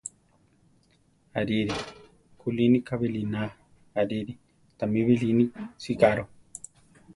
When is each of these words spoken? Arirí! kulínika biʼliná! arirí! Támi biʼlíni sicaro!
Arirí! 1.39 1.75
kulínika 2.39 2.93
biʼliná! 3.01 3.41
arirí! 4.01 4.33
Támi 4.77 4.99
biʼlíni 5.07 5.45
sicaro! 5.83 6.23